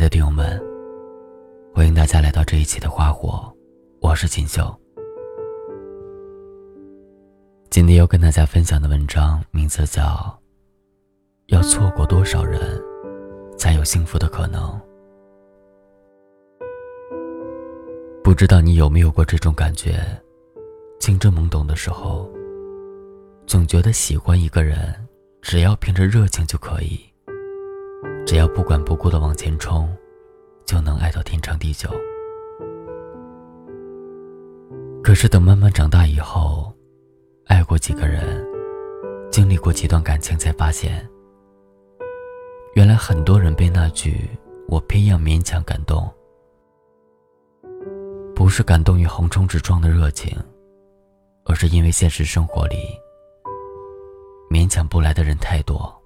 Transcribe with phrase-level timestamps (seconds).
[0.00, 0.58] 的听友们，
[1.74, 3.54] 欢迎大家来到这一期的花火，
[4.00, 4.74] 我是锦绣。
[7.68, 10.02] 今天要跟大家分享的文章名字叫
[11.48, 12.82] 《要错过多少人，
[13.58, 14.70] 才有幸福的可能》。
[18.24, 20.02] 不知道你有没有过这种感觉？
[20.98, 22.26] 青春懵懂的时候，
[23.46, 24.94] 总觉得喜欢一个人，
[25.42, 26.98] 只要凭着热情就可以。
[28.26, 29.88] 只要不管不顾的往前冲，
[30.64, 31.90] 就能爱到天长地久。
[35.02, 36.72] 可是等慢慢长大以后，
[37.46, 38.46] 爱过几个人，
[39.30, 41.08] 经历过几段感情，才发现，
[42.74, 44.28] 原来很多人被那句
[44.68, 46.08] “我偏要勉强”感动，
[48.34, 50.38] 不是感动于横冲直撞的热情，
[51.44, 52.76] 而是因为现实生活里，
[54.48, 55.99] 勉强不来的人太多。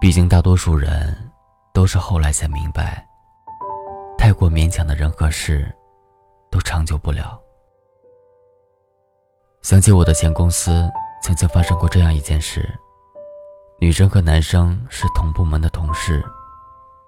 [0.00, 1.30] 毕竟，大多数人
[1.74, 3.04] 都是后来才明白，
[4.16, 5.74] 太过勉强的人和事，
[6.52, 7.38] 都长久不了。
[9.62, 10.88] 想起我的前公司
[11.20, 12.72] 曾经发生过这样一件事：
[13.80, 16.24] 女生和男生是同部门的同事，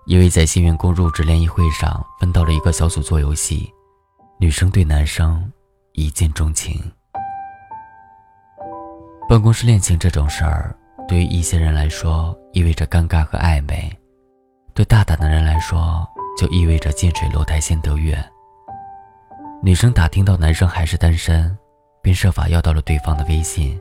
[0.06, 3.72] 因为在新员工入职联谊会上分到了一个小组做游戏，
[4.40, 5.50] 女生对男生
[5.92, 6.92] 一见钟情。
[9.28, 10.76] 办公室恋情这种事儿。
[11.10, 13.90] 对于一些人来说，意味着尴尬和暧昧；
[14.72, 16.06] 对大胆的人来说，
[16.38, 18.16] 就意味着近水楼台先得月。
[19.60, 21.58] 女生打听到男生还是单身，
[22.00, 23.76] 便设法要到了对方的微信，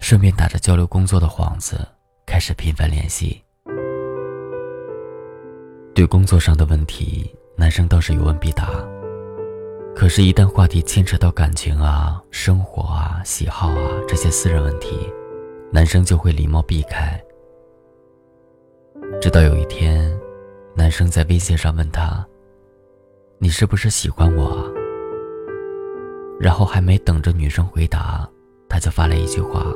[0.00, 1.86] 顺便打着交流工作的幌子，
[2.24, 3.44] 开始频繁联系。
[5.94, 8.64] 对工作上的问题，男生倒是有问必答；
[9.94, 15.12] 可是，一旦话题牵扯到感情啊、生活啊、喜好啊这些私人问题，
[15.70, 17.22] 男生就会礼貌避开，
[19.20, 20.18] 直到有一天，
[20.74, 22.26] 男生在微信上问他
[23.38, 24.66] ：“你是不是喜欢我？”
[26.40, 28.28] 然后还没等着女生回答，
[28.68, 29.66] 他就发了一句话：“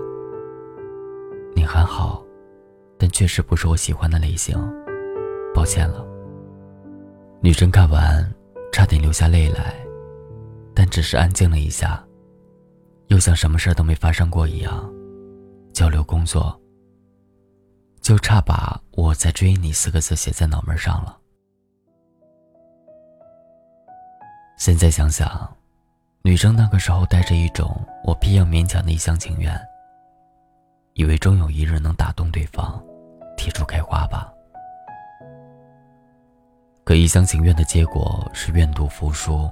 [1.54, 2.24] 你很好，
[2.96, 4.56] 但确实不是我喜欢的类型，
[5.54, 6.06] 抱歉了。”
[7.42, 8.34] 女生看完，
[8.72, 9.74] 差点流下泪来，
[10.74, 12.02] 但只是安静了一下，
[13.08, 14.90] 又像什么事都没发生过一样。
[15.72, 16.58] 交流工作，
[18.00, 21.18] 就差把我在追你四个字写在脑门上了。
[24.58, 25.56] 现在想想，
[26.22, 27.74] 女生那个时候带着一种
[28.04, 29.58] 我偏要勉强的一厢情愿，
[30.92, 32.80] 以为终有一日能打动对方，
[33.36, 34.32] 铁树开花吧。
[36.84, 39.50] 可一厢情愿的结果是愿赌服输，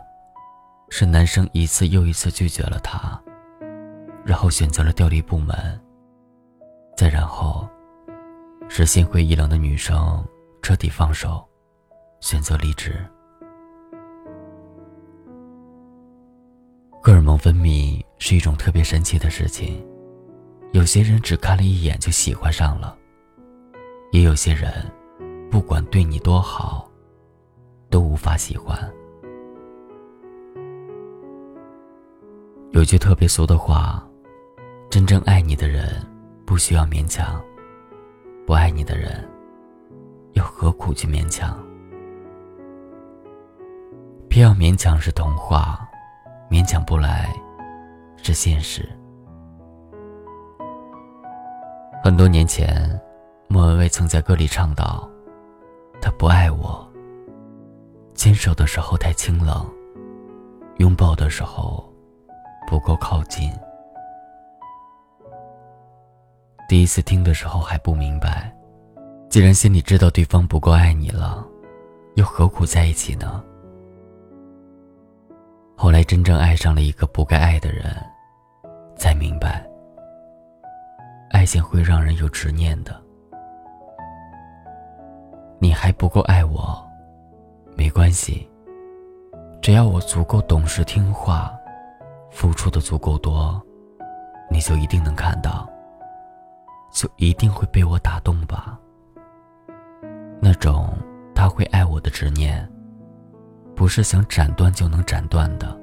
[0.91, 3.21] 是男生一次又一次拒绝了她，
[4.25, 5.81] 然后选择了调离部门。
[7.01, 7.67] 再然后，
[8.69, 10.23] 是心灰意冷的女生
[10.61, 11.43] 彻底放手，
[12.21, 13.03] 选择离职。
[17.01, 19.83] 荷尔蒙分泌是一种特别神奇的事情，
[20.73, 22.95] 有些人只看了一眼就喜欢上了，
[24.13, 24.71] 也有些人，
[25.51, 26.87] 不管对你多好，
[27.89, 28.79] 都无法喜欢。
[32.73, 34.07] 有句特别俗的话，
[34.91, 36.07] 真正爱你的人。
[36.51, 37.41] 不需要勉强，
[38.45, 39.25] 不爱你的人，
[40.33, 41.57] 又何苦去勉强？
[44.29, 45.89] 偏要勉强是童话，
[46.51, 47.33] 勉强不来
[48.17, 48.85] 是现实。
[52.03, 53.01] 很多年前，
[53.47, 55.09] 莫文蔚曾在歌里唱道
[56.03, 56.85] ：“他不爱我，
[58.17, 59.65] 牵手的时候太清冷，
[60.79, 61.89] 拥抱的时候
[62.67, 63.53] 不够靠近。”
[66.71, 68.49] 第一次听的时候还不明白，
[69.29, 71.45] 既然心里知道对方不够爱你了，
[72.15, 73.43] 又何苦在一起呢？
[75.77, 77.87] 后来真正爱上了一个不该爱的人，
[78.97, 79.69] 才明白，
[81.31, 82.97] 爱情会让人有执念的。
[85.59, 86.81] 你还不够爱我，
[87.77, 88.49] 没关系，
[89.61, 91.53] 只要我足够懂事听话，
[92.31, 93.61] 付出的足够多，
[94.49, 95.69] 你就一定能看到。
[96.93, 98.79] 就一定会被我打动吧？
[100.41, 100.97] 那种
[101.35, 102.69] 他会爱我的执念，
[103.77, 105.79] 不是想斩断就能斩断的。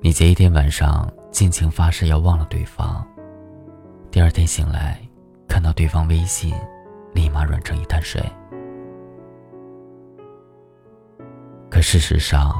[0.00, 3.06] 你前一天晚上尽情发誓要忘了对方，
[4.10, 5.00] 第二天醒来，
[5.48, 6.54] 看到对方微信，
[7.12, 8.22] 立马软成一滩水。
[11.70, 12.54] 可事实上，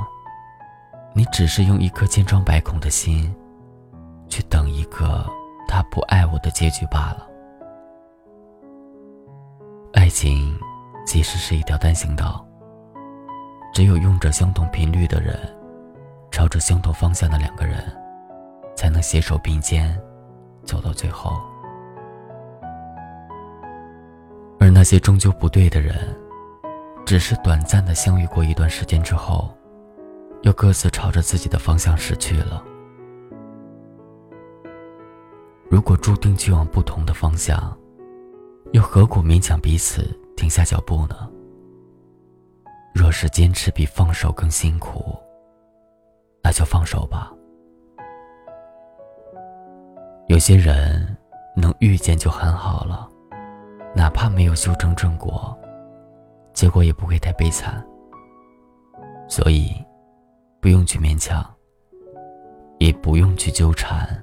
[1.15, 3.35] 你只是用一颗千疮百孔的心，
[4.29, 5.27] 去等一个。
[5.69, 7.29] 他不爱我的结局罢了。
[9.93, 10.59] 爱情
[11.07, 12.45] 其实是一条单行道，
[13.75, 15.39] 只有用着相同频率的人，
[16.31, 17.85] 朝着相同方向的两个人，
[18.75, 19.97] 才能携手并肩
[20.65, 21.39] 走到最后。
[24.59, 25.95] 而那些终究不对的人，
[27.05, 29.55] 只是短暂的相遇过一段时间之后，
[30.43, 32.65] 又各自朝着自己的方向驶去了。
[35.79, 37.73] 如果注定去往不同的方向，
[38.73, 40.03] 又何苦勉强彼此
[40.37, 41.31] 停下脚步呢？
[42.93, 45.17] 若是坚持比放手更辛苦，
[46.43, 47.33] 那就放手吧。
[50.27, 51.17] 有些人
[51.55, 53.09] 能遇见就很好了，
[53.95, 55.57] 哪怕没有修成正果，
[56.55, 57.87] 结果也不会太悲惨。
[59.29, 59.73] 所以，
[60.61, 61.49] 不用去勉强，
[62.81, 64.21] 也不用去纠缠。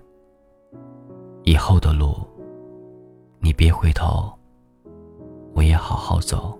[1.45, 2.27] 以后的路，
[3.39, 4.33] 你别回头，
[5.53, 6.57] 我也好好走。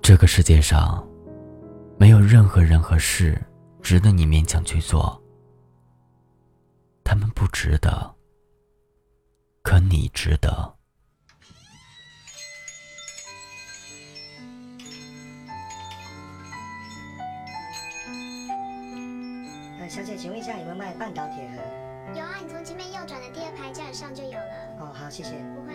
[0.00, 1.04] 这个世界上，
[1.98, 3.36] 没有任何人和事
[3.82, 5.20] 值得你勉强去做，
[7.02, 8.14] 他们不值得，
[9.62, 10.75] 可你值得。
[19.88, 21.62] 小姐，请问一下有没有卖半岛铁盒？
[22.18, 24.80] 有啊，你从前面右转的第二排架子上就有了。
[24.80, 25.30] 哦，好，谢谢。
[25.54, 25.72] 不会。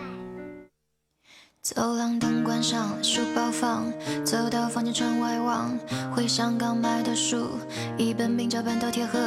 [1.61, 3.85] 走廊灯关上，书包放，
[4.25, 5.77] 走到房间窗外望，
[6.11, 7.51] 回想刚买的书，
[7.97, 9.19] 一本名叫《半岛铁盒》，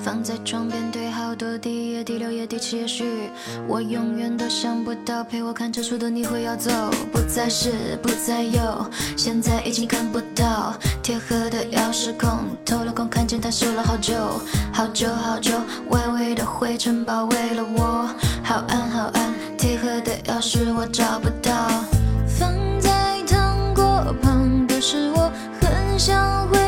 [0.00, 3.30] 放在床边堆好多，第一页、第六页、第七页序，
[3.68, 10.74] 我永远都想不到陪我看这书的你会要走，不再是，不再有，现在已经看不到
[11.08, 14.14] 铁盒的钥匙孔，偷了光看见它锈了好久，
[14.70, 15.52] 好久好久，
[15.88, 18.06] 外围的灰尘包围了我，
[18.44, 19.32] 好暗好暗。
[19.56, 21.50] 铁盒的钥匙我找不到，
[22.26, 26.58] 放在糖果旁的是我很想回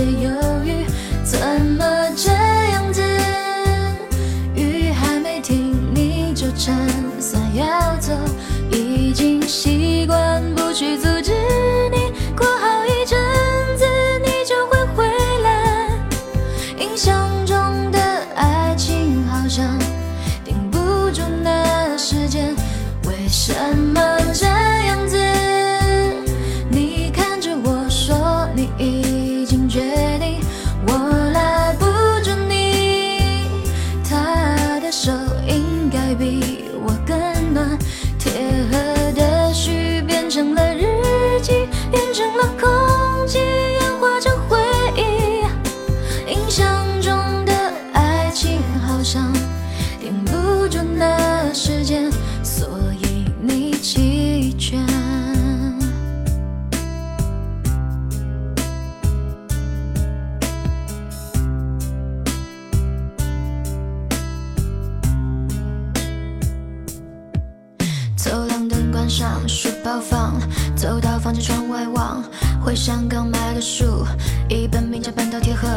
[0.00, 0.30] 些犹
[0.64, 0.86] 豫，
[1.22, 1.38] 怎
[1.76, 1.84] 么
[2.16, 3.02] 这样子？
[4.54, 6.74] 雨还没停你就撑
[7.20, 8.12] 伞要走，
[8.70, 11.32] 已经习惯不去阻止
[11.92, 12.12] 你。
[12.34, 13.18] 过好一阵
[13.76, 13.84] 子
[14.24, 15.06] 你就会回
[15.42, 15.90] 来。
[16.78, 18.00] 印象中的
[18.36, 19.78] 爱情好像
[20.42, 22.56] 顶不住那时间。
[23.06, 23.89] 为什么
[75.60, 75.68] 盒》。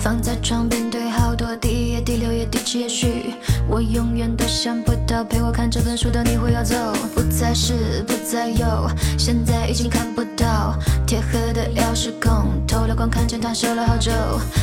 [0.00, 3.34] 放在床边堆好多，第一页、第六页、第七页序。
[3.68, 6.76] 我永远都想不到陪我看这本书的你会要走，
[7.14, 14.12] 不再是，不再有，现在已经看不到铁盒的钥匙孔，透了光看见它锈了好久，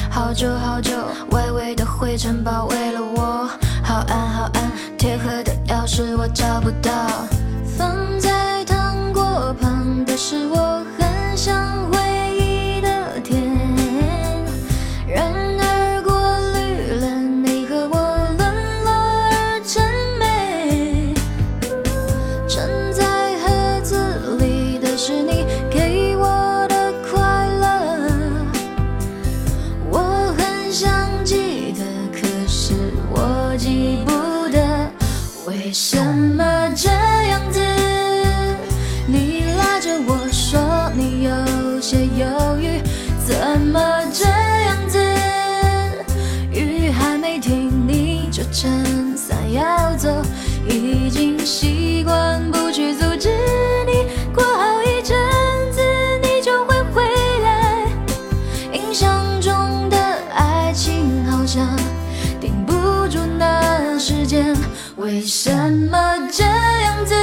[0.10, 0.93] 好久好久，
[1.31, 3.50] 外围的灰尘包围了我，
[3.84, 6.91] 好暗好暗，铁盒的钥匙我找不到，
[7.77, 11.94] 放在糖果旁的是我很想。
[65.25, 65.51] 为什
[65.89, 65.98] 么
[66.32, 67.15] 这样子？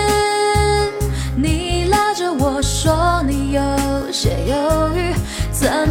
[1.36, 3.62] 你拉着我说你有
[4.10, 5.14] 些犹豫
[5.52, 5.88] 怎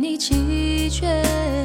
[0.00, 1.59] 你弃权